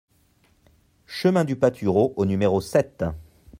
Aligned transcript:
Chemin 1.05 1.43
du 1.45 1.55
Patureau 1.55 2.13
au 2.17 2.25
numéro 2.25 2.59
sept 2.59 3.03